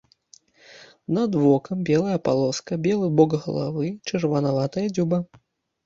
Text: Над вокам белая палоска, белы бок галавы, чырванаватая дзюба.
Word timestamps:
Над 1.17 1.31
вокам 1.43 1.77
белая 1.91 2.17
палоска, 2.29 2.81
белы 2.89 3.13
бок 3.21 3.39
галавы, 3.47 3.87
чырванаватая 4.09 4.87
дзюба. 4.99 5.27